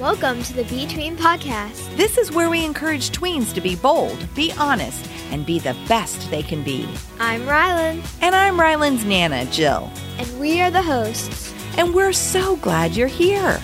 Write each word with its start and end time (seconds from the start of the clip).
Welcome 0.00 0.42
to 0.44 0.54
the 0.54 0.64
Between 0.64 1.14
Podcast. 1.16 1.94
This 1.96 2.16
is 2.16 2.32
where 2.32 2.48
we 2.48 2.64
encourage 2.64 3.10
tweens 3.10 3.52
to 3.52 3.60
be 3.60 3.76
bold, 3.76 4.26
be 4.34 4.50
honest, 4.58 5.06
and 5.30 5.44
be 5.44 5.58
the 5.58 5.76
best 5.88 6.30
they 6.30 6.42
can 6.42 6.62
be. 6.62 6.88
I'm 7.18 7.42
Rylan, 7.42 8.02
And 8.22 8.34
I'm 8.34 8.56
Rylan's 8.58 9.04
Nana, 9.04 9.44
Jill. 9.46 9.90
and 10.18 10.40
we 10.40 10.60
are 10.62 10.70
the 10.70 10.80
hosts. 10.82 11.52
And 11.76 11.94
we're 11.94 12.14
so 12.14 12.56
glad 12.56 12.96
you're 12.96 13.08
here. 13.08 13.58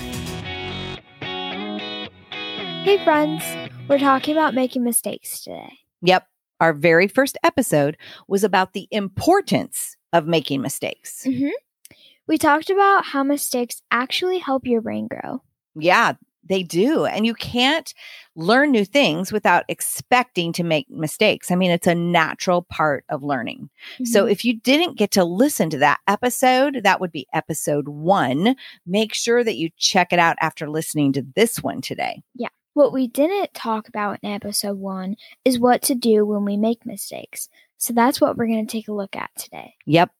Hey, 2.84 3.02
friends. 3.02 3.42
We're 3.88 3.98
talking 3.98 4.36
about 4.36 4.54
making 4.54 4.84
mistakes 4.84 5.42
today. 5.42 5.72
Yep. 6.02 6.26
Our 6.60 6.72
very 6.74 7.08
first 7.08 7.38
episode 7.42 7.96
was 8.28 8.44
about 8.44 8.74
the 8.74 8.86
importance 8.90 9.96
of 10.12 10.26
making 10.26 10.60
mistakes. 10.60 11.24
hmm 11.24 11.48
We 12.26 12.36
talked 12.38 12.68
about 12.70 13.06
how 13.06 13.22
mistakes 13.24 13.80
actually 13.90 14.38
help 14.38 14.66
your 14.66 14.82
brain 14.82 15.08
grow. 15.08 15.42
Yeah, 15.78 16.14
they 16.48 16.62
do. 16.62 17.06
And 17.06 17.26
you 17.26 17.34
can't 17.34 17.92
learn 18.36 18.70
new 18.70 18.84
things 18.84 19.32
without 19.32 19.64
expecting 19.68 20.52
to 20.52 20.62
make 20.62 20.88
mistakes. 20.88 21.50
I 21.50 21.56
mean, 21.56 21.70
it's 21.70 21.86
a 21.88 21.94
natural 21.94 22.62
part 22.62 23.04
of 23.08 23.22
learning. 23.22 23.68
So 24.04 24.26
Mhm. 24.26 24.30
if 24.30 24.44
you 24.44 24.54
didn't 24.60 24.96
get 24.96 25.10
to 25.12 25.24
listen 25.24 25.70
to 25.70 25.78
that 25.78 25.98
episode, 26.06 26.82
that 26.84 27.00
would 27.00 27.10
be 27.12 27.26
episode 27.32 27.88
one. 27.88 28.54
Make 28.86 29.12
sure 29.12 29.42
that 29.42 29.56
you 29.56 29.70
check 29.76 30.12
it 30.12 30.18
out 30.18 30.36
after 30.40 30.68
listening 30.70 31.12
to 31.14 31.26
this 31.34 31.62
one 31.62 31.80
today. 31.80 32.22
Yeah. 32.34 32.48
What 32.74 32.92
we 32.92 33.08
didn't 33.08 33.54
talk 33.54 33.88
about 33.88 34.18
in 34.22 34.30
episode 34.30 34.78
one 34.78 35.16
is 35.44 35.58
what 35.58 35.82
to 35.82 35.94
do 35.94 36.24
when 36.26 36.44
we 36.44 36.56
make 36.56 36.84
mistakes. 36.86 37.48
So 37.78 37.92
that's 37.92 38.20
what 38.20 38.36
we're 38.36 38.46
going 38.46 38.66
to 38.66 38.70
take 38.70 38.88
a 38.88 38.92
look 38.92 39.16
at 39.16 39.30
today. 39.36 39.74
Yep. 39.86 40.10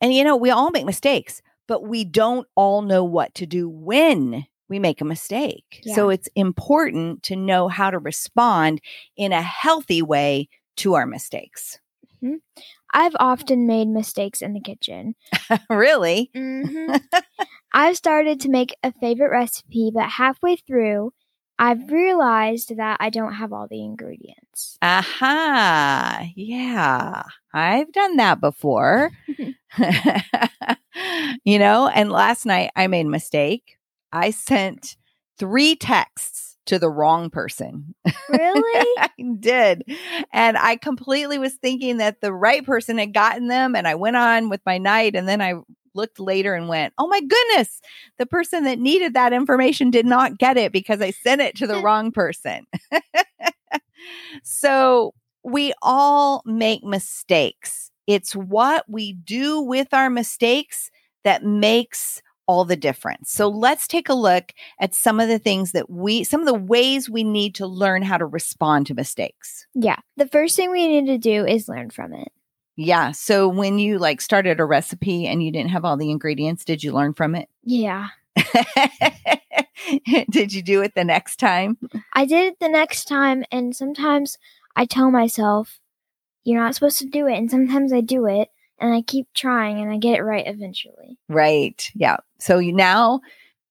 And 0.00 0.14
you 0.14 0.22
know, 0.24 0.36
we 0.36 0.50
all 0.50 0.70
make 0.70 0.86
mistakes, 0.86 1.42
but 1.66 1.82
we 1.82 2.04
don't 2.04 2.46
all 2.54 2.82
know 2.82 3.04
what 3.04 3.34
to 3.34 3.46
do 3.46 3.68
when 3.68 4.46
we 4.68 4.78
make 4.78 5.00
a 5.00 5.04
mistake. 5.04 5.82
So 5.86 6.10
it's 6.10 6.28
important 6.34 7.22
to 7.24 7.36
know 7.36 7.68
how 7.68 7.90
to 7.90 7.98
respond 7.98 8.80
in 9.16 9.32
a 9.32 9.42
healthy 9.42 10.02
way 10.02 10.48
to 10.76 10.94
our 10.94 11.06
mistakes. 11.06 11.78
I've 12.92 13.16
often 13.20 13.66
made 13.66 13.88
mistakes 13.88 14.42
in 14.42 14.52
the 14.52 14.60
kitchen. 14.60 15.14
really? 15.70 16.30
hmm 16.34 16.92
I've 17.72 17.96
started 17.96 18.40
to 18.40 18.48
make 18.48 18.74
a 18.82 18.92
favorite 19.00 19.30
recipe, 19.30 19.90
but 19.94 20.08
halfway 20.08 20.56
through, 20.56 21.12
I've 21.58 21.90
realized 21.90 22.76
that 22.76 22.96
I 23.00 23.10
don't 23.10 23.34
have 23.34 23.52
all 23.52 23.66
the 23.68 23.84
ingredients. 23.84 24.78
Aha. 24.80 26.28
Yeah. 26.34 27.22
I've 27.52 27.92
done 27.92 28.16
that 28.16 28.40
before. 28.40 29.10
you 31.44 31.58
know, 31.58 31.88
and 31.88 32.10
last 32.10 32.46
night 32.46 32.70
I 32.74 32.86
made 32.86 33.06
a 33.06 33.10
mistake. 33.10 33.77
I 34.12 34.30
sent 34.30 34.96
three 35.38 35.76
texts 35.76 36.56
to 36.66 36.78
the 36.78 36.90
wrong 36.90 37.30
person. 37.30 37.94
Really? 38.28 38.94
I 38.98 39.10
did. 39.40 39.84
And 40.32 40.58
I 40.58 40.76
completely 40.76 41.38
was 41.38 41.54
thinking 41.54 41.96
that 41.96 42.20
the 42.20 42.32
right 42.32 42.64
person 42.64 42.98
had 42.98 43.14
gotten 43.14 43.48
them. 43.48 43.74
And 43.74 43.88
I 43.88 43.94
went 43.94 44.16
on 44.16 44.50
with 44.50 44.60
my 44.66 44.76
night. 44.76 45.16
And 45.16 45.26
then 45.26 45.40
I 45.40 45.54
looked 45.94 46.20
later 46.20 46.54
and 46.54 46.68
went, 46.68 46.92
oh 46.98 47.06
my 47.08 47.20
goodness, 47.20 47.80
the 48.18 48.26
person 48.26 48.64
that 48.64 48.78
needed 48.78 49.14
that 49.14 49.32
information 49.32 49.90
did 49.90 50.06
not 50.06 50.38
get 50.38 50.56
it 50.56 50.72
because 50.72 51.00
I 51.00 51.10
sent 51.10 51.40
it 51.40 51.56
to 51.56 51.66
the 51.66 51.78
wrong 51.82 52.12
person. 52.12 52.66
so 54.42 55.14
we 55.42 55.72
all 55.80 56.42
make 56.44 56.84
mistakes. 56.84 57.90
It's 58.06 58.34
what 58.34 58.84
we 58.88 59.14
do 59.14 59.60
with 59.60 59.92
our 59.92 60.10
mistakes 60.10 60.90
that 61.24 61.44
makes 61.44 62.22
all 62.48 62.64
the 62.64 62.76
difference. 62.76 63.30
So 63.30 63.46
let's 63.48 63.86
take 63.86 64.08
a 64.08 64.14
look 64.14 64.52
at 64.80 64.94
some 64.94 65.20
of 65.20 65.28
the 65.28 65.38
things 65.38 65.72
that 65.72 65.88
we, 65.88 66.24
some 66.24 66.40
of 66.40 66.46
the 66.46 66.54
ways 66.54 67.08
we 67.08 67.22
need 67.22 67.54
to 67.56 67.66
learn 67.66 68.02
how 68.02 68.16
to 68.16 68.26
respond 68.26 68.86
to 68.86 68.94
mistakes. 68.94 69.66
yeah. 69.74 69.96
The 70.16 70.26
first 70.26 70.56
thing 70.56 70.70
we 70.72 70.88
need 70.88 71.06
to 71.06 71.18
do 71.18 71.46
is 71.46 71.68
learn 71.68 71.90
from 71.90 72.12
it. 72.14 72.32
Yeah. 72.74 73.12
So 73.12 73.48
when 73.48 73.78
you 73.78 73.98
like 73.98 74.20
started 74.20 74.58
a 74.60 74.64
recipe 74.64 75.26
and 75.26 75.42
you 75.42 75.52
didn't 75.52 75.70
have 75.70 75.84
all 75.84 75.96
the 75.96 76.10
ingredients, 76.10 76.64
did 76.64 76.82
you 76.82 76.92
learn 76.92 77.12
from 77.14 77.34
it? 77.36 77.48
Yeah. 77.62 78.08
did 80.30 80.52
you 80.52 80.62
do 80.62 80.82
it 80.82 80.94
the 80.94 81.04
next 81.04 81.36
time? 81.36 81.76
I 82.12 82.24
did 82.24 82.46
it 82.52 82.60
the 82.60 82.68
next 82.68 83.06
time, 83.06 83.44
and 83.50 83.74
sometimes 83.74 84.38
I 84.76 84.84
tell 84.86 85.10
myself, 85.10 85.80
you're 86.44 86.60
not 86.60 86.74
supposed 86.74 86.98
to 87.00 87.06
do 87.06 87.26
it. 87.26 87.36
And 87.36 87.50
sometimes 87.50 87.92
I 87.92 88.00
do 88.00 88.26
it, 88.26 88.48
and 88.78 88.94
I 88.94 89.02
keep 89.02 89.26
trying, 89.34 89.80
and 89.80 89.90
I 89.90 89.98
get 89.98 90.18
it 90.18 90.22
right 90.22 90.46
eventually. 90.46 91.18
Right. 91.28 91.90
Yeah. 91.94 92.18
So 92.38 92.58
you 92.58 92.72
now 92.72 93.20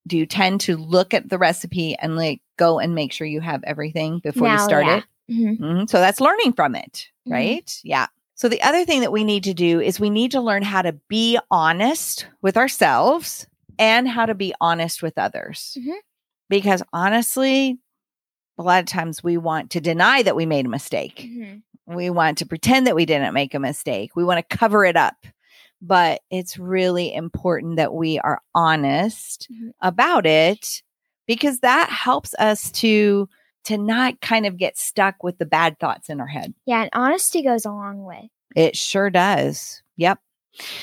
do 0.07 0.17
you 0.17 0.25
tend 0.25 0.61
to 0.61 0.77
look 0.77 1.13
at 1.13 1.29
the 1.29 1.37
recipe 1.37 1.95
and 1.99 2.15
like 2.15 2.41
go 2.57 2.79
and 2.79 2.95
make 2.95 3.11
sure 3.11 3.27
you 3.27 3.41
have 3.41 3.63
everything 3.65 4.19
before 4.19 4.49
you 4.49 4.59
start 4.59 4.85
yeah. 4.85 4.97
it? 4.97 5.03
Mhm. 5.29 5.59
Mhm. 5.59 5.89
So 5.89 5.99
that's 5.99 6.21
learning 6.21 6.53
from 6.53 6.75
it, 6.75 7.07
Mhm. 7.27 7.33
right? 7.33 7.79
Yeah. 7.83 8.07
So 8.35 8.47
the 8.47 8.61
other 8.61 8.85
thing 8.85 9.01
that 9.01 9.11
we 9.11 9.23
need 9.23 9.43
to 9.45 9.53
do 9.53 9.81
is 9.81 9.99
we 9.99 10.09
need 10.09 10.31
to 10.31 10.41
learn 10.41 10.63
how 10.63 10.81
to 10.81 10.93
be 10.93 11.37
honest 11.51 12.27
with 12.41 12.55
ourselves 12.55 13.47
and 13.79 14.07
how 14.07 14.25
to 14.25 14.35
be 14.35 14.53
honest 14.61 15.03
with 15.03 15.17
others. 15.17 15.77
Mhm. 15.79 15.95
Because 16.49 16.81
honestly, 16.93 17.77
a 18.57 18.63
lot 18.63 18.79
of 18.79 18.85
times 18.85 19.23
we 19.23 19.37
want 19.37 19.71
to 19.71 19.81
deny 19.81 20.23
that 20.23 20.35
we 20.35 20.45
made 20.45 20.65
a 20.65 20.69
mistake. 20.69 21.27
Mhm. 21.29 21.63
We 21.85 22.09
want 22.09 22.37
to 22.39 22.45
pretend 22.45 22.87
that 22.87 22.95
we 22.95 23.05
didn't 23.05 23.33
make 23.33 23.53
a 23.53 23.59
mistake. 23.59 24.15
We 24.15 24.23
want 24.23 24.47
to 24.47 24.57
cover 24.57 24.85
it 24.85 24.95
up. 24.95 25.15
But 25.81 26.21
it's 26.31 26.57
really 26.57 27.13
important 27.13 27.75
that 27.77 27.93
we 27.93 28.19
are 28.19 28.41
honest 28.55 29.47
Mhm. 29.51 29.71
about 29.81 30.25
it 30.25 30.81
because 31.27 31.59
that 31.59 31.89
helps 31.89 32.33
us 32.39 32.71
to 32.73 33.29
to 33.65 33.77
not 33.77 34.21
kind 34.21 34.45
of 34.45 34.55
get 34.57 34.77
stuck 34.77 35.21
with 35.23 35.37
the 35.39 35.45
bad 35.45 35.77
thoughts 35.77 36.09
in 36.09 36.21
our 36.21 36.27
head. 36.27 36.53
Yeah, 36.65 36.81
and 36.83 36.89
honesty 36.93 37.43
goes 37.43 37.65
a 37.65 37.69
long 37.71 38.05
way. 38.05 38.31
It 38.55 38.77
sure 38.77 39.09
does. 39.09 39.83
Yep. 39.97 40.19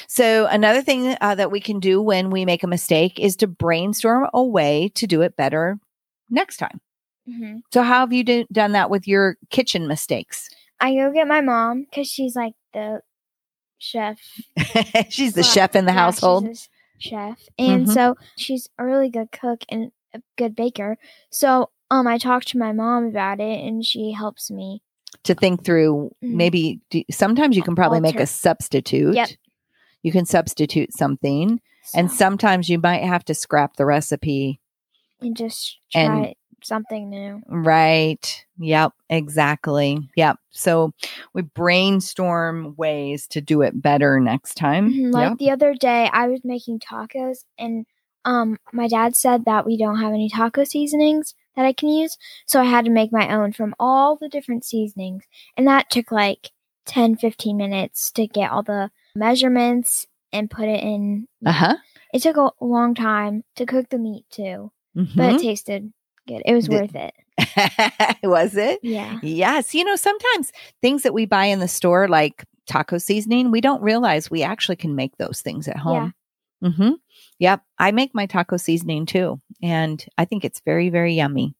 So 0.07 0.47
another 0.47 0.83
thing 0.83 1.17
uh, 1.21 1.35
that 1.35 1.51
we 1.51 1.61
can 1.61 1.81
do 1.81 2.03
when 2.03 2.29
we 2.31 2.45
make 2.45 2.63
a 2.63 2.67
mistake 2.67 3.19
is 3.19 3.37
to 3.37 3.47
brainstorm 3.47 4.29
a 4.35 4.45
way 4.45 4.91
to 4.97 5.07
do 5.07 5.23
it 5.23 5.35
better 5.35 5.79
next 6.29 6.59
time. 6.59 6.81
hmm 7.27 7.57
So 7.73 7.83
how 7.83 8.01
have 8.01 8.13
you 8.13 8.23
do- 8.23 8.47
done 8.53 8.73
that 8.73 8.91
with 8.91 9.09
your 9.09 9.39
kitchen 9.51 9.89
mistakes? 9.89 10.51
I 10.79 10.95
go 10.95 11.11
get 11.11 11.27
my 11.27 11.41
mom 11.41 11.85
because 11.85 12.07
she's 12.07 12.37
like 12.37 12.53
the 12.75 13.01
chef. 13.85 14.19
she's 15.11 15.35
the 15.35 15.41
Well, 15.43 15.51
chef 15.51 15.77
in 15.77 15.85
the 15.85 15.93
yeah, 15.93 15.99
household. 15.99 16.49
chef, 16.99 17.39
and 17.59 17.87
Mhm. 17.87 17.93
so 17.93 18.17
she's 18.37 18.69
a 18.79 18.85
really 18.85 19.11
good 19.11 19.31
cook 19.33 19.65
and 19.69 19.93
a 20.15 20.21
good 20.37 20.57
baker. 20.57 20.97
So 21.31 21.71
um, 21.91 22.07
I 22.07 22.19
talked 22.19 22.49
to 22.49 22.59
my 22.59 22.73
mom 22.73 23.05
about 23.07 23.41
it, 23.41 23.61
and 23.65 23.85
she 23.85 24.13
helps 24.13 24.51
me. 24.51 24.83
to 25.23 25.33
think 25.35 25.65
through 25.65 26.11
Mhm. 26.25 26.35
maybe 26.35 26.81
do, 26.91 27.03
sometimes 27.11 27.57
you 27.57 27.63
can 27.63 27.77
probably 27.77 28.01
make 28.01 28.19
a 28.19 28.27
substitute 28.27 29.15
Yep. 29.15 29.29
you 30.03 30.11
can 30.11 30.27
substitute 30.27 30.93
something 30.93 31.61
and 31.95 32.11
sometimes 32.11 32.69
you 32.69 32.81
might 32.81 33.05
have 33.05 33.25
to 33.27 33.33
scrap 33.33 33.77
the 33.77 33.87
recipe 33.87 34.61
and 35.21 35.37
just 35.37 35.79
try 35.93 36.01
and- 36.03 36.35
something 36.65 37.09
new. 37.11 37.43
right 37.49 38.45
yep 38.59 38.93
exactly 39.11 39.99
yep 40.17 40.37
so 40.51 40.93
we 41.35 41.43
brainstorm 41.43 42.75
ways 42.77 43.27
to 43.27 43.41
do 43.41 43.63
it 43.63 43.81
better 43.81 44.21
next 44.21 44.55
time 44.55 44.91
Mhm, 44.93 45.13
Like 45.13 45.31
Yep. 45.31 45.39
the 45.39 45.51
other 45.51 45.75
day, 45.75 46.09
I 46.13 46.29
was 46.29 46.41
making 46.45 46.81
tacos, 46.81 47.45
and 47.59 47.87
um, 48.25 48.57
my 48.73 48.89
dad 48.89 49.17
said 49.17 49.45
that 49.45 49.67
we 49.67 49.77
don't 49.77 50.01
have 50.01 50.13
any 50.13 50.29
taco 50.29 50.65
seasonings 50.65 51.35
that 51.57 51.65
I 51.67 51.73
can 51.73 51.89
use, 51.89 52.17
so 52.47 52.61
I 52.61 52.65
had 52.65 52.85
to 52.87 52.91
make 52.91 53.13
my 53.13 53.35
own 53.35 53.53
from 53.53 53.75
all 53.79 54.17
the 54.17 54.29
different 54.29 54.65
seasonings, 54.65 55.25
and 55.57 55.67
that 55.69 55.91
took 55.91 56.11
like 56.13 56.51
10, 56.87 57.17
15 57.17 57.57
minutes 57.57 58.11
to 58.13 58.27
get 58.27 58.51
all 58.51 58.63
the 58.63 58.91
measurements 59.17 60.07
and 60.33 60.51
put 60.51 60.69
it 60.69 60.83
in. 60.83 61.27
uh-huh 61.47 61.77
It 62.13 62.23
took 62.23 62.37
a 62.37 62.51
long 62.61 62.95
time 62.95 63.43
to 63.57 63.67
cook 63.67 63.89
the 63.91 63.99
meat 63.99 64.25
too, 64.31 64.71
but 64.95 65.03
Mhm. 65.03 65.35
it 65.35 65.43
tasted 65.43 65.93
good. 66.27 66.43
It 66.45 66.55
was 66.55 66.69
Did- 66.69 66.81
worth 66.81 66.95
it. 66.95 67.15
was 68.23 68.57
it 68.57 68.79
Yeah. 68.83 69.19
Yes. 69.23 69.75
You 69.75 69.83
know, 69.85 69.97
sometimes 69.97 70.53
things 70.81 71.03
that 71.03 71.13
we 71.15 71.27
buy 71.27 71.47
in 71.47 71.59
the 71.59 71.69
store, 71.69 72.07
like 72.09 72.45
taco 72.67 72.99
seasoning, 72.99 73.51
we 73.51 73.61
don't 73.61 73.83
realize 73.83 74.31
we 74.31 74.43
actually 74.43 74.77
can 74.77 74.95
make 74.95 75.17
those 75.17 75.41
things 75.43 75.67
at 75.67 75.77
home. 75.77 76.15
Mm-hmm. 76.63 76.93
Yep. 77.41 77.63
I 77.79 77.91
make 77.91 78.15
my 78.15 78.27
taco 78.27 78.57
seasoning 78.57 79.05
too. 79.07 79.41
And 79.63 80.05
I 80.17 80.25
think 80.25 80.45
it's 80.45 80.61
very, 80.61 80.91
very 80.91 81.15
yummy. 81.15 81.55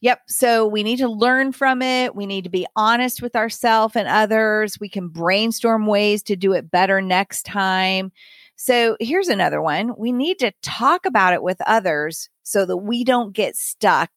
Yep. 0.00 0.22
So 0.26 0.66
we 0.66 0.82
need 0.82 0.96
to 0.96 1.08
learn 1.08 1.52
from 1.52 1.80
it. 1.82 2.16
We 2.16 2.26
need 2.26 2.44
to 2.44 2.50
be 2.50 2.66
honest 2.74 3.22
with 3.22 3.36
ourselves 3.36 3.94
and 3.94 4.08
others. 4.08 4.80
We 4.80 4.88
can 4.88 5.08
brainstorm 5.08 5.86
ways 5.86 6.22
to 6.24 6.34
do 6.34 6.54
it 6.54 6.70
better 6.70 7.00
next 7.00 7.44
time. 7.44 8.10
So 8.56 8.96
here's 8.98 9.28
another 9.28 9.62
one. 9.62 9.94
We 9.96 10.10
need 10.10 10.40
to 10.40 10.52
talk 10.62 11.06
about 11.06 11.34
it 11.34 11.42
with 11.42 11.60
others 11.66 12.28
so 12.42 12.64
that 12.66 12.78
we 12.78 13.04
don't 13.04 13.32
get 13.32 13.56
stuck 13.56 14.10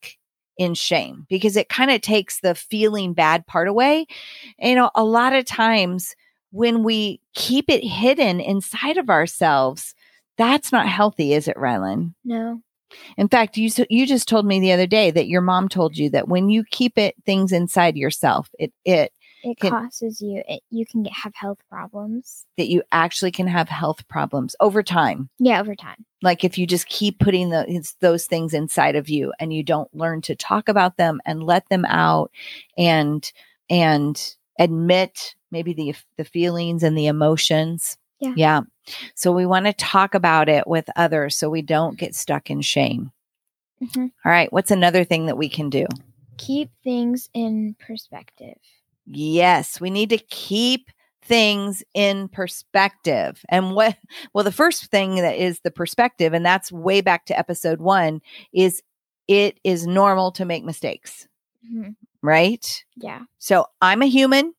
in 0.57 0.73
shame 0.73 1.25
because 1.29 1.57
it 1.57 1.69
kind 1.69 1.91
of 1.91 2.01
takes 2.01 2.39
the 2.39 2.55
feeling 2.55 3.13
bad 3.13 3.45
part 3.45 3.67
away. 3.67 4.05
You 4.59 4.75
know, 4.75 4.91
a 4.95 5.03
lot 5.03 5.33
of 5.33 5.45
times 5.45 6.15
when 6.51 6.83
we 6.83 7.19
keep 7.33 7.69
it 7.69 7.83
hidden 7.83 8.39
inside 8.39 8.97
of 8.97 9.09
ourselves, 9.09 9.93
that's 10.37 10.71
not 10.71 10.87
healthy, 10.87 11.33
is 11.33 11.47
it, 11.47 11.57
Rylan? 11.57 12.13
No. 12.23 12.61
In 13.17 13.27
fact, 13.27 13.57
you 13.57 13.69
you 13.89 14.05
just 14.05 14.27
told 14.27 14.45
me 14.45 14.59
the 14.59 14.71
other 14.71 14.87
day 14.87 15.11
that 15.11 15.27
your 15.27 15.41
mom 15.41 15.67
told 15.67 15.97
you 15.97 16.09
that 16.11 16.27
when 16.27 16.49
you 16.49 16.63
keep 16.71 16.97
it 16.97 17.15
things 17.25 17.51
inside 17.51 17.97
yourself, 17.97 18.49
it 18.57 18.71
it 18.85 19.11
it 19.45 19.59
can, 19.59 19.69
causes 19.69 20.21
you 20.21 20.43
it, 20.47 20.63
you 20.71 20.85
can 20.85 21.03
get, 21.03 21.13
have 21.13 21.35
health 21.35 21.59
problems. 21.69 22.45
That 22.57 22.69
you 22.69 22.81
actually 22.91 23.31
can 23.31 23.47
have 23.47 23.69
health 23.69 24.07
problems 24.07 24.55
over 24.59 24.81
time. 24.81 25.29
Yeah 25.39 25.61
over 25.61 25.75
time. 25.75 26.05
Like 26.21 26.43
if 26.43 26.57
you 26.57 26.65
just 26.65 26.87
keep 26.87 27.19
putting 27.19 27.49
the, 27.49 27.93
those 28.01 28.25
things 28.25 28.53
inside 28.53 28.95
of 28.95 29.09
you 29.09 29.31
and 29.39 29.53
you 29.53 29.63
don't 29.63 29.93
learn 29.93 30.21
to 30.23 30.35
talk 30.35 30.67
about 30.67 30.97
them 30.97 31.21
and 31.25 31.43
let 31.43 31.67
them 31.69 31.85
out 31.85 32.31
and 32.77 33.31
and 33.69 34.35
admit 34.57 35.35
maybe 35.51 35.73
the 35.73 35.95
the 36.17 36.25
feelings 36.25 36.83
and 36.83 36.97
the 36.97 37.07
emotions. 37.07 37.97
Yeah. 38.19 38.33
Yeah. 38.35 38.61
So 39.13 39.31
we 39.31 39.45
want 39.45 39.65
to 39.67 39.73
talk 39.73 40.15
about 40.15 40.49
it 40.49 40.67
with 40.67 40.89
others 40.95 41.37
so 41.37 41.49
we 41.49 41.61
don't 41.61 41.97
get 41.97 42.15
stuck 42.15 42.49
in 42.49 42.61
shame. 42.61 43.11
Mm-hmm. 43.83 44.05
All 44.25 44.31
right 44.31 44.51
what's 44.51 44.71
another 44.71 45.03
thing 45.03 45.27
that 45.27 45.37
we 45.37 45.49
can 45.49 45.69
do? 45.69 45.85
Keep 46.37 46.71
things 46.83 47.29
in 47.33 47.75
perspective 47.79 48.57
Yes, 49.05 49.79
we 49.79 49.89
need 49.89 50.09
to 50.09 50.17
keep 50.17 50.89
things 51.21 51.83
in 51.93 52.27
perspective. 52.29 53.43
And 53.49 53.73
what, 53.75 53.97
well, 54.33 54.43
the 54.43 54.51
first 54.51 54.85
thing 54.85 55.15
that 55.15 55.37
is 55.37 55.59
the 55.61 55.71
perspective, 55.71 56.33
and 56.33 56.45
that's 56.45 56.71
way 56.71 57.01
back 57.01 57.25
to 57.27 57.37
episode 57.37 57.81
one, 57.81 58.21
is 58.53 58.81
it 59.27 59.59
is 59.63 59.87
normal 59.87 60.31
to 60.33 60.45
make 60.45 60.63
mistakes. 60.63 61.27
Mm-hmm. 61.65 61.91
Right? 62.21 62.83
Yeah. 62.95 63.21
So 63.37 63.67
I'm 63.81 64.01
a 64.01 64.07
human 64.07 64.53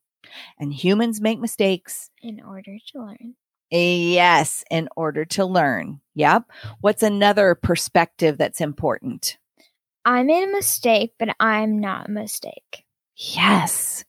and 0.59 0.73
humans 0.73 1.21
make 1.21 1.39
mistakes 1.39 2.11
in 2.23 2.41
order 2.41 2.77
to 2.93 2.99
learn. 3.03 3.35
Yes, 3.71 4.65
in 4.71 4.89
order 4.97 5.25
to 5.25 5.45
learn. 5.45 6.01
Yep. 6.15 6.45
What's 6.81 7.03
another 7.03 7.57
perspective 7.57 8.39
that's 8.39 8.61
important? 8.61 9.39
I 10.05 10.23
made 10.23 10.49
a 10.49 10.53
mistake, 10.53 11.15
but 11.19 11.35
I'm 11.41 11.81
not 11.81 12.09
a 12.09 12.13
mistake. 12.13 12.85
Yes. 13.17 14.05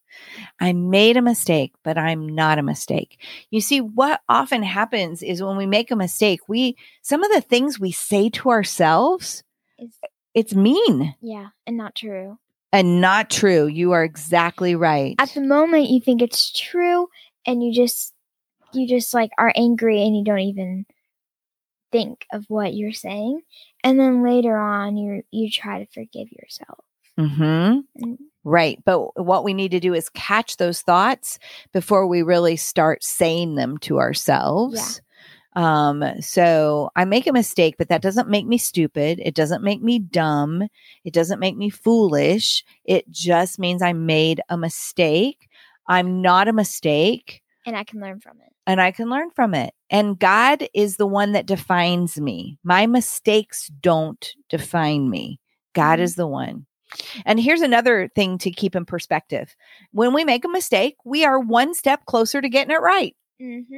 I 0.60 0.74
made 0.74 1.18
a 1.18 1.22
mistake, 1.22 1.74
but 1.84 1.98
I'm 1.98 2.28
not 2.28 2.60
a 2.60 2.64
mistake. 2.64 3.20
You 3.50 3.62
see, 3.62 3.82
what 3.82 4.22
often 4.28 4.64
happens 4.64 5.22
is 5.24 5.42
when 5.42 5.58
we 5.58 5.66
make 5.66 5.92
a 5.92 5.96
mistake, 5.96 6.42
we, 6.48 6.78
some 7.02 7.24
of 7.24 7.32
the 7.32 7.42
things 7.42 7.80
we 7.80 7.92
say 7.92 8.30
to 8.30 8.50
ourselves, 8.50 9.44
it's, 9.78 9.98
it's 10.34 10.56
mean. 10.56 11.16
Yeah, 11.22 11.48
and 11.66 11.78
not 11.78 11.96
true. 11.96 12.38
And 12.74 13.02
not 13.02 13.30
true. 13.30 13.68
You 13.68 13.94
are 13.94 14.04
exactly 14.04 14.76
right. 14.76 15.16
At 15.20 15.30
the 15.30 15.42
moment, 15.42 15.90
you 15.90 16.02
think 16.02 16.22
it's 16.22 16.52
true, 16.52 17.08
and 17.46 17.64
you 17.64 17.74
just, 17.74 18.14
you 18.74 18.88
just 18.88 19.14
like 19.14 19.32
are 19.38 19.54
angry 19.56 20.04
and 20.04 20.16
you 20.16 20.24
don't 20.24 20.40
even 20.40 20.86
think 21.92 22.26
of 22.34 22.46
what 22.50 22.74
you're 22.74 22.92
saying. 22.92 23.42
And 23.84 24.00
then 24.00 24.24
later 24.24 24.58
on, 24.58 24.98
you 24.98 25.24
you 25.32 25.50
try 25.50 25.80
to 25.80 25.92
forgive 25.92 26.32
yourself. 26.32 26.84
Mm-hmm. 27.18 27.80
And 27.96 28.20
Right. 28.50 28.82
But 28.86 29.22
what 29.22 29.44
we 29.44 29.54
need 29.54 29.72
to 29.72 29.80
do 29.82 29.94
is 29.94 30.08
catch 30.08 30.56
those 30.56 30.82
thoughts 30.82 31.38
before 31.74 32.08
we 32.08 32.22
really 32.22 32.56
start 32.56 33.04
saying 33.04 33.56
them 33.56 33.78
to 33.80 34.00
ourselves. 34.00 35.02
Yeah. 35.54 35.90
Um, 35.90 36.22
so 36.22 36.90
I 36.96 37.04
make 37.04 37.28
a 37.28 37.34
mistake, 37.34 37.76
but 37.78 37.90
that 37.90 38.02
doesn't 38.02 38.30
make 38.30 38.48
me 38.48 38.58
stupid. 38.58 39.20
It 39.22 39.36
doesn't 39.36 39.66
make 39.66 39.82
me 39.82 40.00
dumb. 40.00 40.64
It 41.04 41.14
doesn't 41.14 41.42
make 41.42 41.58
me 41.58 41.70
foolish. 41.70 42.64
It 42.86 43.12
just 43.12 43.60
means 43.60 43.82
I 43.82 43.92
made 43.92 44.40
a 44.48 44.58
mistake. 44.58 45.50
I'm 45.90 46.22
not 46.22 46.48
a 46.48 46.54
mistake. 46.54 47.42
And 47.66 47.76
I 47.76 47.84
can 47.84 48.00
learn 48.00 48.22
from 48.22 48.40
it. 48.40 48.54
And 48.66 48.80
I 48.80 48.92
can 48.92 49.10
learn 49.10 49.30
from 49.32 49.54
it. 49.54 49.74
And 49.90 50.18
God 50.18 50.70
is 50.74 50.96
the 50.96 51.06
one 51.06 51.34
that 51.34 51.48
defines 51.48 52.18
me. 52.18 52.60
My 52.64 52.86
mistakes 52.86 53.70
don't 53.82 54.26
define 54.48 55.10
me. 55.10 55.42
God 55.74 55.96
mm-hmm. 55.96 56.04
is 56.04 56.16
the 56.16 56.28
one. 56.28 56.66
And 57.26 57.40
here's 57.40 57.62
another 57.62 58.10
thing 58.16 58.38
to 58.40 58.52
keep 58.52 58.76
in 58.76 58.86
perspective 58.86 59.56
when 59.92 60.14
we 60.14 60.24
make 60.24 60.46
a 60.46 60.50
mistake, 60.50 60.96
we 61.06 61.26
are 61.26 61.40
one 61.40 61.74
step 61.74 62.06
closer 62.06 62.42
to 62.42 62.50
getting 62.50 62.76
it 62.76 62.82
right. 62.82 63.16
Mm-hmm. 63.42 63.78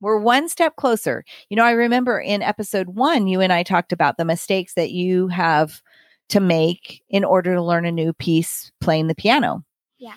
We're 0.00 0.18
one 0.18 0.48
step 0.48 0.76
closer. 0.76 1.24
You 1.48 1.56
know, 1.56 1.64
I 1.64 1.72
remember 1.72 2.20
in 2.20 2.42
episode 2.42 2.90
one, 2.90 3.26
you 3.26 3.40
and 3.40 3.52
I 3.52 3.62
talked 3.62 3.92
about 3.92 4.16
the 4.16 4.24
mistakes 4.24 4.74
that 4.74 4.92
you 4.92 5.28
have 5.28 5.82
to 6.28 6.40
make 6.40 7.02
in 7.08 7.24
order 7.24 7.54
to 7.54 7.62
learn 7.62 7.84
a 7.84 7.92
new 7.92 8.12
piece 8.12 8.70
playing 8.80 9.08
the 9.08 9.14
piano. 9.14 9.64
Yeah. 9.98 10.14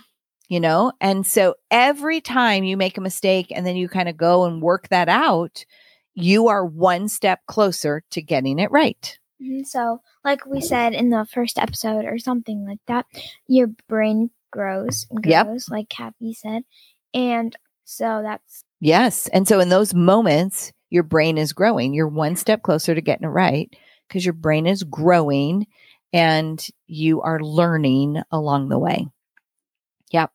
You 0.50 0.60
know, 0.60 0.92
and 1.00 1.26
so 1.26 1.56
every 1.72 2.22
time 2.22 2.64
you 2.64 2.78
make 2.78 2.98
a 2.98 3.02
mistake 3.02 3.52
and 3.56 3.66
then 3.66 3.76
you 3.76 3.88
kind 3.88 4.10
of 4.10 4.18
go 4.18 4.44
and 4.44 4.62
work 4.62 4.90
that 4.90 5.10
out, 5.10 5.66
you 6.14 6.50
are 6.50 6.66
one 6.66 7.08
step 7.08 7.40
closer 7.48 8.04
to 8.12 8.22
getting 8.22 8.60
it 8.60 8.70
right. 8.70 9.18
Mm-hmm. 9.42 9.64
So, 9.64 10.02
like 10.24 10.46
we 10.46 10.62
said 10.62 10.94
in 10.94 11.10
the 11.10 11.26
first 11.32 11.58
episode 11.58 12.06
or 12.06 12.18
something 12.18 12.66
like 12.66 12.80
that, 12.88 13.06
your 13.48 13.68
brain 13.88 14.30
grows 14.52 15.08
and 15.10 15.24
grows, 15.24 15.32
yep. 15.32 15.48
like 15.70 15.90
Kathy 15.90 16.34
said. 16.34 16.64
And 17.14 17.56
so 17.86 18.22
that's. 18.24 18.64
Yes. 18.80 19.28
And 19.28 19.48
so 19.48 19.60
in 19.60 19.70
those 19.70 19.94
moments, 19.94 20.72
your 20.90 21.04
brain 21.04 21.38
is 21.38 21.54
growing. 21.54 21.94
You're 21.94 22.08
one 22.08 22.36
step 22.36 22.62
closer 22.62 22.94
to 22.94 23.02
getting 23.02 23.26
it 23.26 23.32
right 23.32 23.74
because 24.08 24.26
your 24.26 24.34
brain 24.34 24.68
is 24.68 24.84
growing 24.84 25.68
and 26.14 26.66
you 26.88 27.22
are 27.22 27.40
learning 27.40 28.22
along 28.32 28.70
the 28.70 28.80
way. 28.80 29.08
Yep. 30.12 30.32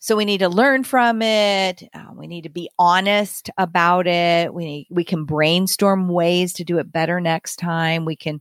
So 0.00 0.16
we 0.16 0.24
need 0.24 0.38
to 0.38 0.48
learn 0.48 0.84
from 0.84 1.22
it. 1.22 1.82
Uh, 1.94 2.06
we 2.14 2.26
need 2.26 2.42
to 2.42 2.48
be 2.48 2.70
honest 2.78 3.50
about 3.58 4.06
it. 4.06 4.52
We 4.54 4.86
we 4.90 5.04
can 5.04 5.24
brainstorm 5.24 6.08
ways 6.08 6.52
to 6.54 6.64
do 6.64 6.78
it 6.78 6.92
better 6.92 7.20
next 7.20 7.56
time. 7.56 8.04
We 8.04 8.16
can 8.16 8.40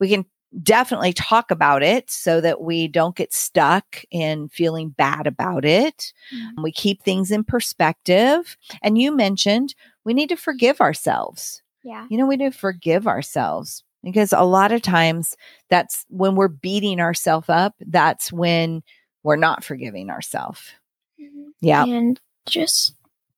we 0.00 0.08
can 0.08 0.24
definitely 0.62 1.12
talk 1.12 1.50
about 1.50 1.82
it 1.82 2.10
so 2.10 2.40
that 2.40 2.60
we 2.60 2.88
don't 2.88 3.16
get 3.16 3.32
stuck 3.32 4.02
in 4.10 4.48
feeling 4.48 4.90
bad 4.90 5.26
about 5.26 5.64
it. 5.64 6.12
Mm-hmm. 6.34 6.62
We 6.62 6.72
keep 6.72 7.02
things 7.02 7.30
in 7.30 7.44
perspective. 7.44 8.56
And 8.82 8.98
you 8.98 9.14
mentioned 9.16 9.74
we 10.04 10.14
need 10.14 10.28
to 10.28 10.36
forgive 10.36 10.80
ourselves. 10.80 11.62
Yeah. 11.84 12.06
You 12.10 12.18
know, 12.18 12.26
we 12.26 12.36
need 12.36 12.52
to 12.52 12.58
forgive 12.58 13.06
ourselves 13.06 13.82
because 14.04 14.32
a 14.32 14.42
lot 14.42 14.72
of 14.72 14.82
times 14.82 15.36
that's 15.70 16.04
when 16.08 16.34
we're 16.34 16.48
beating 16.48 17.00
ourselves 17.00 17.48
up, 17.48 17.74
that's 17.80 18.32
when 18.32 18.82
we're 19.22 19.36
not 19.36 19.64
forgiving 19.64 20.10
ourselves. 20.10 20.72
Mm-hmm. 21.20 21.50
Yeah. 21.60 21.84
And 21.84 22.20
just, 22.46 22.94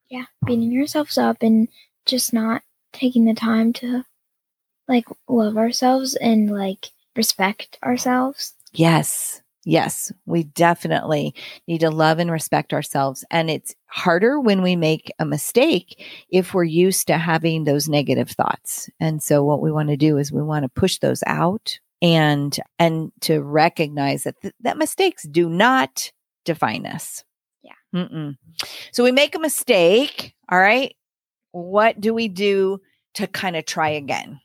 yeah, 0.08 0.24
beating 0.46 0.72
yourselves 0.72 1.18
up 1.18 1.42
and 1.42 1.68
just 2.06 2.32
not 2.32 2.62
taking 2.92 3.24
the 3.24 3.34
time 3.34 3.72
to 3.74 4.04
like 4.88 5.06
love 5.28 5.56
ourselves 5.56 6.14
and 6.16 6.50
like 6.50 6.86
respect 7.16 7.78
ourselves. 7.82 8.54
Yes. 8.72 9.40
Yes, 9.66 10.12
we 10.26 10.42
definitely 10.44 11.34
need 11.66 11.80
to 11.80 11.90
love 11.90 12.18
and 12.18 12.30
respect 12.30 12.74
ourselves. 12.74 13.24
And 13.30 13.48
it's 13.48 13.74
harder 13.86 14.38
when 14.38 14.60
we 14.60 14.76
make 14.76 15.10
a 15.18 15.24
mistake 15.24 16.04
if 16.28 16.52
we're 16.52 16.64
used 16.64 17.06
to 17.06 17.16
having 17.16 17.64
those 17.64 17.88
negative 17.88 18.30
thoughts. 18.30 18.90
And 19.00 19.22
so 19.22 19.42
what 19.42 19.62
we 19.62 19.72
want 19.72 19.88
to 19.88 19.96
do 19.96 20.18
is 20.18 20.30
we 20.30 20.42
want 20.42 20.64
to 20.64 20.68
push 20.68 20.98
those 20.98 21.22
out 21.26 21.78
and 22.04 22.54
and 22.78 23.10
to 23.22 23.40
recognize 23.40 24.24
that 24.24 24.38
th- 24.42 24.54
that 24.60 24.76
mistakes 24.76 25.22
do 25.22 25.48
not 25.48 26.12
define 26.44 26.84
us. 26.84 27.24
Yeah. 27.62 27.72
Mm-mm. 27.94 28.36
So 28.92 29.02
we 29.02 29.10
make 29.10 29.34
a 29.34 29.38
mistake, 29.38 30.34
all 30.50 30.60
right? 30.60 30.94
What 31.52 31.98
do 31.98 32.12
we 32.12 32.28
do 32.28 32.82
to 33.14 33.26
kind 33.26 33.56
of 33.56 33.64
try 33.64 33.90
again? 33.90 34.40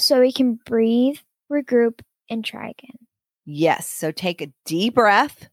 So 0.00 0.20
we 0.20 0.32
can 0.32 0.58
breathe, 0.66 1.18
regroup 1.50 2.00
and 2.28 2.44
try 2.44 2.70
again. 2.70 2.98
Yes. 3.46 3.88
So 3.88 4.10
take 4.10 4.42
a 4.42 4.52
deep 4.64 4.96
breath, 4.96 5.48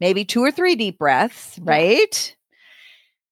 maybe 0.00 0.24
two 0.24 0.42
or 0.42 0.50
three 0.50 0.74
deep 0.74 0.98
breaths, 0.98 1.58
yeah. 1.58 1.70
right? 1.70 2.36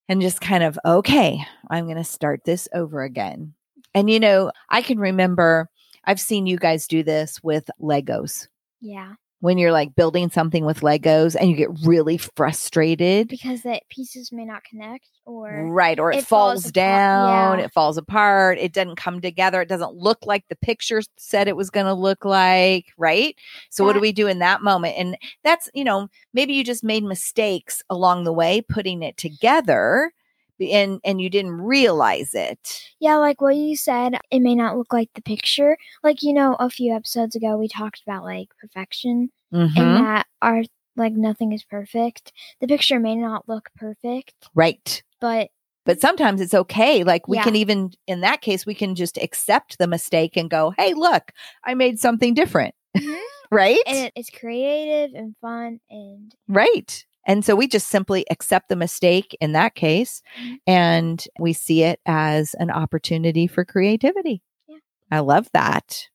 And 0.09 0.23
just 0.23 0.41
kind 0.41 0.63
of, 0.63 0.79
okay, 0.85 1.41
I'm 1.69 1.87
going 1.87 1.97
to 1.97 2.05
start 2.05 2.43
this 2.45 2.69
over 2.73 3.03
again. 3.03 3.55
And, 3.93 4.09
you 4.09 4.21
know, 4.21 4.53
I 4.69 4.83
can 4.83 5.01
remember 5.01 5.69
I've 6.05 6.21
seen 6.21 6.47
you 6.47 6.57
guys 6.57 6.87
do 6.87 7.03
this 7.03 7.43
with 7.43 7.71
Legos. 7.81 8.49
Yeah. 8.81 9.15
When 9.41 9.57
you're 9.57 9.73
like 9.73 9.95
building 9.95 10.29
something 10.29 10.67
with 10.67 10.81
Legos 10.81 11.35
and 11.35 11.49
you 11.49 11.57
get 11.57 11.71
really 11.83 12.19
frustrated 12.19 13.29
because 13.29 13.63
the 13.63 13.81
pieces 13.89 14.31
may 14.33 14.45
not 14.45 14.65
connect 14.65 15.09
or 15.25 15.67
right 15.71 15.99
or 15.99 16.13
it, 16.13 16.19
it 16.19 16.27
falls, 16.27 16.65
falls, 16.65 16.73
down, 16.73 17.59
yeah. 17.59 17.65
it 17.65 17.73
falls 17.73 17.97
apart, 17.97 18.59
it 18.59 18.75
doesn't 18.75 18.97
come 18.97 19.23
together, 19.23 19.63
it 19.63 19.69
doesn't 19.69 19.95
look 19.95 20.19
like 20.27 20.45
the 20.49 20.57
picture 20.57 21.01
said 21.17 21.49
it 21.49 21.57
was 21.57 21.71
going 21.71 21.87
to 21.87 21.95
look 21.95 22.27
like, 22.27 22.89
right? 22.99 23.35
So 23.71 23.83
that, 23.83 23.87
what 23.87 23.93
do 23.95 24.01
we 24.01 24.13
do 24.13 24.27
in 24.27 24.41
that 24.41 24.61
moment? 24.61 24.97
And 24.99 25.17
that's, 25.43 25.71
you 25.73 25.85
know, 25.85 26.09
maybe 26.35 26.53
you 26.53 26.63
just 26.63 26.85
made 26.85 27.03
mistakes 27.03 27.83
along 27.89 28.25
the 28.25 28.35
way 28.35 28.61
putting 28.61 29.03
it 29.03 29.17
together 29.17 30.13
and 30.61 31.01
and 31.05 31.21
you 31.21 31.31
didn't 31.31 31.53
realize 31.61 32.35
it. 32.35 32.83
Yeah, 33.01 33.17
like 33.17 33.41
what 33.41 33.57
you 33.57 33.77
said, 33.77 34.19
it 34.31 34.41
may 34.41 34.55
not 34.55 34.77
look 34.77 34.93
like 34.93 35.11
the 35.15 35.23
picture. 35.23 35.77
Like 36.03 36.23
you 36.23 36.33
know, 36.33 36.57
a 36.59 36.71
few 36.71 36.95
episodes 36.95 37.35
ago 37.35 37.57
we 37.57 37.69
talked 37.69 38.03
about 38.07 38.25
like 38.25 38.49
perfection 38.61 39.31
mm-hmm. 39.53 39.79
and 39.81 39.97
that 40.07 40.27
our 40.43 40.63
like 40.97 41.13
nothing 41.15 41.53
is 41.53 41.65
perfect. 41.65 42.33
The 42.61 42.67
picture 42.67 43.01
may 43.01 43.17
not 43.17 43.49
look 43.49 43.71
perfect. 43.77 44.35
Right. 44.55 45.03
But 45.21 45.49
But 45.87 46.01
sometimes 46.01 46.41
it's 46.41 46.55
okay. 46.55 47.05
Like 47.05 47.27
we 47.29 47.39
Yeah. 47.39 47.45
can 47.45 47.57
even, 47.57 47.91
in 48.07 48.21
that 48.21 48.43
case, 48.43 48.67
we 48.67 48.75
can 48.75 48.95
just 48.95 49.17
accept 49.17 49.79
the 49.79 49.87
mistake 49.87 50.37
and 50.37 50.51
go, 50.51 50.75
hey, 50.77 50.93
look, 50.95 51.33
I 51.65 51.75
made 51.75 51.99
something 51.99 52.35
different. 52.35 52.75
Mhm. 52.97 53.19
Right? 53.53 53.81
and 53.85 53.97
it, 53.97 54.13
it's 54.15 54.31
creative 54.31 55.13
and 55.17 55.35
fun 55.41 55.81
and 55.91 56.33
Right. 56.47 57.05
And 57.27 57.45
so 57.45 57.55
we 57.55 57.67
just 57.69 57.89
simply 57.89 58.25
accept 58.31 58.69
the 58.69 58.77
mistake 58.77 59.37
in 59.41 59.53
that 59.53 59.75
case 59.75 60.23
Mhm. 60.41 60.57
and 60.67 61.25
we 61.39 61.53
see 61.53 61.83
it 61.83 62.01
as 62.07 62.55
an 62.55 62.71
opportunity 62.71 63.47
for 63.47 63.65
creativity. 63.65 64.43
Yeah. 64.69 64.79
I 65.11 65.21
love 65.21 65.49
that. 65.53 66.07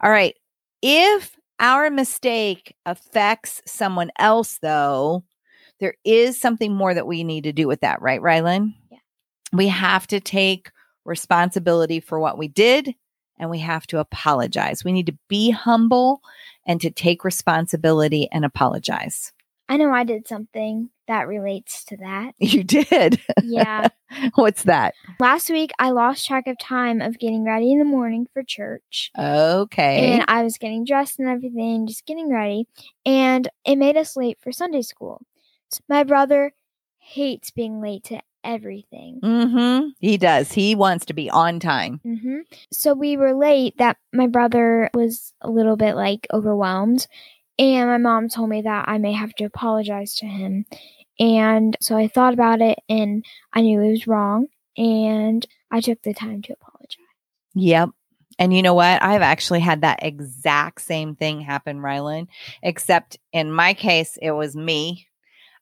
All 0.00 0.10
right. 0.10 0.36
If 0.82 1.36
our 1.58 1.90
mistake 1.90 2.74
affects 2.84 3.62
someone 3.66 4.10
else, 4.18 4.58
though, 4.60 5.24
there 5.80 5.94
is 6.04 6.40
something 6.40 6.74
more 6.74 6.92
that 6.94 7.06
we 7.06 7.24
need 7.24 7.44
to 7.44 7.52
do 7.52 7.66
with 7.66 7.80
that, 7.80 8.02
right, 8.02 8.20
Rylan? 8.20 8.74
Yeah. 8.90 8.98
We 9.52 9.68
have 9.68 10.06
to 10.08 10.20
take 10.20 10.70
responsibility 11.04 12.00
for 12.00 12.18
what 12.20 12.38
we 12.38 12.48
did 12.48 12.94
and 13.38 13.50
we 13.50 13.58
have 13.60 13.86
to 13.88 13.98
apologize. 13.98 14.84
We 14.84 14.92
need 14.92 15.06
to 15.06 15.18
be 15.28 15.50
humble 15.50 16.20
and 16.66 16.80
to 16.80 16.90
take 16.90 17.24
responsibility 17.24 18.28
and 18.30 18.44
apologize. 18.44 19.32
I 19.72 19.78
know 19.78 19.90
I 19.90 20.04
did 20.04 20.28
something 20.28 20.90
that 21.08 21.26
relates 21.26 21.82
to 21.86 21.96
that. 21.96 22.34
You 22.38 22.62
did. 22.62 23.22
Yeah. 23.42 23.88
What's 24.34 24.64
that? 24.64 24.92
Last 25.18 25.48
week 25.48 25.70
I 25.78 25.92
lost 25.92 26.26
track 26.26 26.46
of 26.46 26.58
time 26.58 27.00
of 27.00 27.18
getting 27.18 27.42
ready 27.42 27.72
in 27.72 27.78
the 27.78 27.86
morning 27.86 28.28
for 28.34 28.42
church. 28.42 29.10
Okay. 29.18 30.12
And 30.12 30.26
I 30.28 30.42
was 30.42 30.58
getting 30.58 30.84
dressed 30.84 31.18
and 31.18 31.26
everything, 31.26 31.86
just 31.86 32.04
getting 32.04 32.30
ready, 32.30 32.66
and 33.06 33.48
it 33.64 33.76
made 33.76 33.96
us 33.96 34.14
late 34.14 34.36
for 34.42 34.52
Sunday 34.52 34.82
school. 34.82 35.22
So 35.70 35.80
my 35.88 36.04
brother 36.04 36.52
hates 36.98 37.50
being 37.50 37.80
late 37.80 38.04
to 38.04 38.20
everything. 38.44 39.20
mm-hmm. 39.22 39.88
He 40.00 40.18
does. 40.18 40.52
He 40.52 40.74
wants 40.74 41.06
to 41.06 41.14
be 41.14 41.30
on 41.30 41.60
time. 41.60 41.98
Mm-hmm. 42.04 42.40
So 42.70 42.92
we 42.92 43.16
were 43.16 43.32
late. 43.34 43.78
That 43.78 43.96
my 44.12 44.26
brother 44.26 44.90
was 44.92 45.32
a 45.40 45.48
little 45.48 45.76
bit 45.76 45.94
like 45.94 46.26
overwhelmed, 46.30 47.06
and 47.58 47.88
my 47.88 47.98
mom 47.98 48.28
told 48.28 48.48
me 48.48 48.62
that 48.62 48.88
I 48.88 48.98
may 48.98 49.12
have 49.12 49.34
to 49.34 49.44
apologize 49.44 50.14
to 50.16 50.26
him. 50.26 50.64
And 51.18 51.76
so 51.80 51.96
I 51.96 52.08
thought 52.08 52.34
about 52.34 52.60
it, 52.60 52.78
and 52.88 53.24
I 53.52 53.60
knew 53.60 53.80
it 53.80 53.90
was 53.90 54.06
wrong, 54.06 54.46
and 54.76 55.46
I 55.70 55.80
took 55.80 56.02
the 56.02 56.14
time 56.14 56.42
to 56.42 56.54
apologize. 56.54 56.96
Yep. 57.54 57.90
And 58.38 58.54
you 58.54 58.62
know 58.62 58.74
what? 58.74 59.02
I've 59.02 59.22
actually 59.22 59.60
had 59.60 59.82
that 59.82 60.00
exact 60.02 60.80
same 60.80 61.14
thing 61.14 61.40
happen, 61.40 61.78
Rylan, 61.78 62.28
except 62.62 63.18
in 63.32 63.52
my 63.52 63.74
case, 63.74 64.18
it 64.20 64.32
was 64.32 64.56
me. 64.56 65.06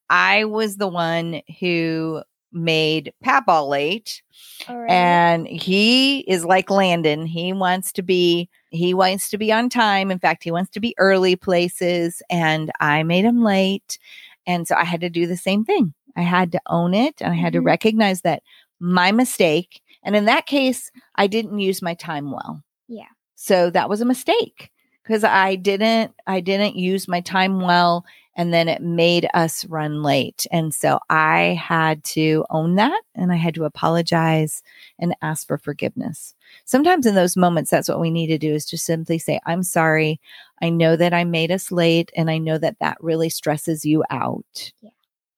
I 0.09 0.45
was 0.45 0.77
the 0.77 0.89
one 0.89 1.43
who 1.59 2.23
made 2.53 3.13
Papa 3.23 3.65
late. 3.65 4.23
Right. 4.69 4.91
and 4.91 5.47
he 5.47 6.21
is 6.21 6.45
like 6.45 6.71
Landon. 6.71 7.27
He 7.27 7.53
wants 7.53 7.93
to 7.93 8.03
be 8.03 8.49
he 8.71 8.95
wants 8.95 9.31
to 9.31 9.39
be 9.39 9.53
on 9.53 9.69
time. 9.69 10.11
In 10.11 10.19
fact, 10.19 10.45
he 10.45 10.51
wants 10.51 10.71
to 10.73 10.81
be 10.81 10.95
early 10.99 11.37
places 11.37 12.23
and 12.31 12.71
I 12.81 13.03
made 13.03 13.25
him 13.25 13.43
late. 13.43 13.99
And 14.47 14.67
so 14.67 14.75
I 14.77 14.85
had 14.85 15.01
to 15.03 15.11
do 15.11 15.27
the 15.27 15.37
same 15.37 15.65
thing. 15.65 15.93
I 16.17 16.23
had 16.23 16.53
to 16.53 16.61
own 16.67 16.95
it 16.95 17.21
and 17.21 17.33
I 17.33 17.37
had 17.37 17.53
to 17.55 17.61
Mhm. 17.61 17.67
recognize 17.67 18.23
that 18.23 18.43
my 18.81 19.13
mistake. 19.13 19.81
And 20.03 20.17
in 20.17 20.25
that 20.27 20.47
case, 20.47 20.91
I 21.17 21.27
didn't 21.27 21.59
use 21.59 21.83
my 21.83 21.95
time 21.95 22.31
well. 22.33 22.63
Yeah. 22.89 23.05
So 23.37 23.71
that 23.71 23.89
was 23.89 24.01
a 24.01 24.07
mistake 24.07 24.71
because 25.03 25.25
I 25.25 25.57
didn't 25.57 26.15
I 26.27 26.41
didn't 26.41 26.77
use 26.77 27.09
my 27.09 27.21
time 27.21 27.61
well 27.61 28.05
and 28.41 28.55
then 28.55 28.71
it 28.71 28.81
made 28.81 29.29
us 29.35 29.67
run 29.67 30.03
late. 30.03 30.47
And 30.51 30.75
so 30.75 30.99
I 31.11 31.61
had 31.63 32.03
to 32.05 32.47
own 32.49 32.77
that 32.77 32.99
and 33.15 33.31
I 33.31 33.37
had 33.37 33.55
to 33.57 33.65
apologize 33.65 34.63
and 34.99 35.15
ask 35.21 35.47
for 35.47 35.59
forgiveness. 35.59 36.35
Sometimes 36.65 37.05
in 37.05 37.15
those 37.15 37.37
moments 37.37 37.71
that's 37.71 37.87
what 37.87 38.01
we 38.01 38.11
need 38.11 38.29
to 38.29 38.39
do 38.39 38.55
is 38.55 38.65
just 38.65 38.87
simply 38.87 39.19
say 39.19 39.41
I'm 39.45 39.63
sorry. 39.63 40.23
I 40.63 40.71
know 40.71 40.97
that 40.97 41.13
I 41.13 41.25
made 41.25 41.51
us 41.51 41.71
late 41.71 42.11
and 42.17 42.31
I 42.31 42.39
know 42.39 42.57
that 42.57 42.79
that 42.81 42.97
really 43.03 43.29
stresses 43.29 43.85
you 43.85 44.05
out. 44.09 44.73
Yeah. 44.81 44.89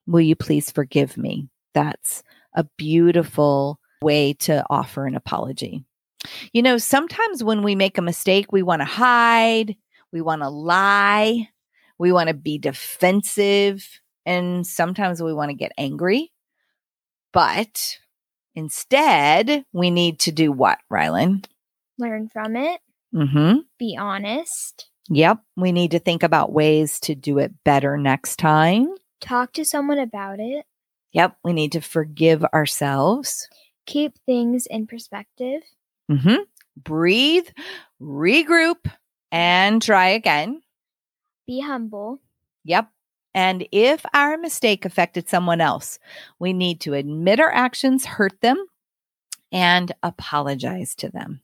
Will 0.06 0.20
you 0.20 0.36
please 0.36 0.70
forgive 0.70 1.16
me? 1.16 1.48
That's 1.74 2.22
a 2.54 2.62
beautiful 2.76 3.80
way 4.00 4.34
to 4.34 4.64
offer 4.70 5.06
an 5.06 5.16
apology. 5.16 5.82
You 6.52 6.62
know, 6.62 6.78
sometimes 6.78 7.42
when 7.42 7.64
we 7.64 7.74
make 7.74 7.98
a 7.98 8.02
mistake, 8.02 8.52
we 8.52 8.62
want 8.62 8.80
to 8.80 8.86
hide, 8.86 9.74
we 10.12 10.20
want 10.20 10.42
to 10.42 10.48
lie, 10.48 11.48
we 12.02 12.10
want 12.10 12.26
to 12.26 12.34
be 12.34 12.58
defensive, 12.58 13.88
and 14.26 14.66
sometimes 14.66 15.22
we 15.22 15.32
want 15.32 15.50
to 15.50 15.56
get 15.56 15.70
angry. 15.78 16.32
But 17.32 17.98
instead, 18.56 19.64
we 19.72 19.92
need 19.92 20.18
to 20.20 20.32
do 20.32 20.50
what, 20.50 20.80
Rylan? 20.92 21.44
Learn 22.00 22.28
from 22.28 22.56
it. 22.56 22.80
Mm-hmm. 23.14 23.58
Be 23.78 23.96
honest. 23.96 24.88
Yep. 25.10 25.42
We 25.56 25.70
need 25.70 25.92
to 25.92 26.00
think 26.00 26.24
about 26.24 26.52
ways 26.52 26.98
to 27.00 27.14
do 27.14 27.38
it 27.38 27.52
better 27.64 27.96
next 27.96 28.40
time. 28.40 28.88
Talk 29.20 29.52
to 29.52 29.64
someone 29.64 30.00
about 30.00 30.40
it. 30.40 30.66
Yep. 31.12 31.36
We 31.44 31.52
need 31.52 31.70
to 31.70 31.80
forgive 31.80 32.44
ourselves. 32.46 33.48
Keep 33.86 34.18
things 34.26 34.66
in 34.66 34.88
perspective. 34.88 35.62
Mm-hmm. 36.10 36.42
Breathe, 36.82 37.46
regroup, 38.02 38.90
and 39.30 39.80
try 39.80 40.08
again. 40.08 40.62
Be 41.52 41.60
humble. 41.60 42.18
Yep. 42.64 42.88
And 43.34 43.68
if 43.72 44.06
our 44.14 44.38
mistake 44.38 44.86
affected 44.86 45.28
someone 45.28 45.60
else, 45.60 45.98
we 46.38 46.54
need 46.54 46.80
to 46.80 46.94
admit 46.94 47.40
our 47.40 47.52
actions 47.52 48.06
hurt 48.06 48.40
them 48.40 48.64
and 49.52 49.92
apologize 50.02 50.94
to 50.94 51.10
them. 51.10 51.42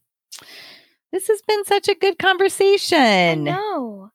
This 1.11 1.27
has 1.27 1.43
been 1.47 1.63
such 1.63 1.89
a 1.89 1.93
good 1.93 2.17
conversation. 2.17 3.43
No. 3.43 4.09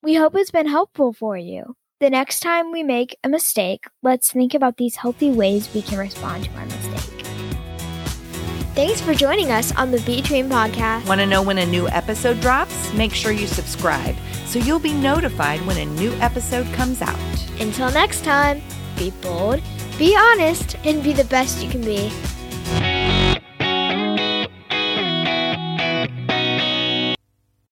We 0.00 0.14
hope 0.14 0.36
it's 0.36 0.52
been 0.52 0.68
helpful 0.68 1.12
for 1.12 1.36
you. 1.36 1.74
The 1.98 2.10
next 2.10 2.38
time 2.38 2.70
we 2.70 2.84
make 2.84 3.18
a 3.24 3.28
mistake, 3.28 3.86
let's 4.00 4.30
think 4.30 4.54
about 4.54 4.76
these 4.76 4.94
healthy 4.94 5.30
ways 5.32 5.68
we 5.74 5.82
can 5.82 5.98
respond 5.98 6.44
to 6.44 6.50
our 6.52 6.66
mistake. 6.66 7.11
Thanks 8.74 9.02
for 9.02 9.12
joining 9.12 9.50
us 9.50 9.70
on 9.76 9.90
the 9.90 10.00
Between 10.00 10.48
podcast. 10.48 11.06
Want 11.06 11.20
to 11.20 11.26
know 11.26 11.42
when 11.42 11.58
a 11.58 11.66
new 11.66 11.88
episode 11.88 12.40
drops? 12.40 12.90
Make 12.94 13.12
sure 13.12 13.30
you 13.30 13.46
subscribe 13.46 14.16
so 14.46 14.58
you'll 14.58 14.78
be 14.78 14.94
notified 14.94 15.60
when 15.66 15.76
a 15.76 15.84
new 15.84 16.10
episode 16.14 16.66
comes 16.72 17.02
out. 17.02 17.18
Until 17.60 17.92
next 17.92 18.24
time, 18.24 18.62
be 18.96 19.10
bold, 19.20 19.60
be 19.98 20.16
honest, 20.16 20.76
and 20.84 21.02
be 21.02 21.12
the 21.12 21.24
best 21.24 21.62
you 21.62 21.70
can 21.70 21.82
be. 21.82 22.10